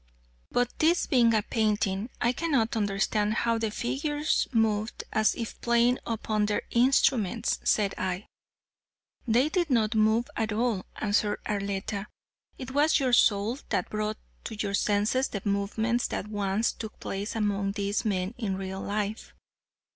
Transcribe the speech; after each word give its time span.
"But 0.51 0.79
this 0.79 1.05
being 1.05 1.35
a 1.35 1.43
painting, 1.43 2.09
I 2.19 2.31
cannot 2.31 2.75
understand 2.75 3.35
how 3.35 3.59
the 3.59 3.69
figures 3.69 4.47
moved 4.51 5.03
as 5.13 5.35
if 5.35 5.61
playing 5.61 5.99
upon 6.07 6.47
their 6.47 6.63
instruments," 6.71 7.59
said 7.63 7.93
I. 7.99 8.25
"They 9.27 9.47
did 9.47 9.69
not 9.69 9.93
move 9.93 10.27
at 10.35 10.51
all," 10.51 10.87
answered 10.95 11.39
Arletta, 11.45 12.07
"it 12.57 12.71
was 12.71 12.99
your 12.99 13.13
soul 13.13 13.59
that 13.69 13.91
brought 13.91 14.17
to 14.45 14.55
your 14.55 14.73
senses 14.73 15.27
the 15.27 15.43
movements 15.45 16.07
that 16.07 16.29
once 16.29 16.71
took 16.71 16.99
place 16.99 17.35
among 17.35 17.73
these 17.73 18.03
men 18.03 18.33
in 18.39 18.57
real 18.57 18.81
life. 18.81 19.35